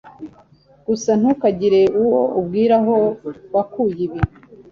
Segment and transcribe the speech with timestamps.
[0.87, 2.95] Gusa ntukagire uwo ubwira aho
[3.55, 4.19] wakuye ibi.